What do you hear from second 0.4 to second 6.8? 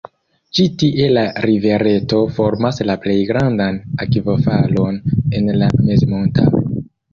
Ĉi-tie la rivereto formas la plej grandan akvofalon en la mezmontaro.